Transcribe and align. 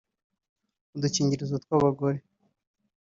udukingirizo 0.95 1.55
tw’abagore 1.63 2.19